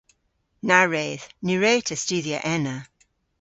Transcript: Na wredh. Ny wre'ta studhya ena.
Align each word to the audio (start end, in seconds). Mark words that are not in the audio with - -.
Na 0.67 0.79
wredh. 0.87 1.25
Ny 1.45 1.53
wre'ta 1.59 1.95
studhya 2.03 2.39
ena. 2.55 2.77